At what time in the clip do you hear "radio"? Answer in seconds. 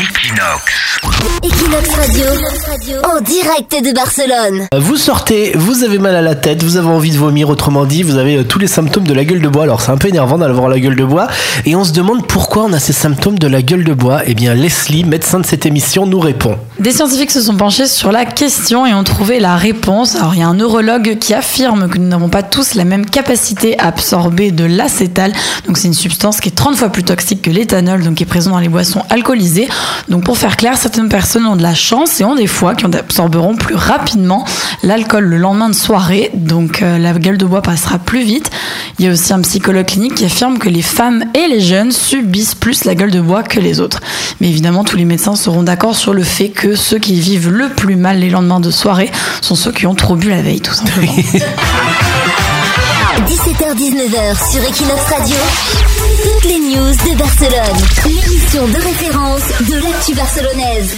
1.94-2.24, 55.04-55.36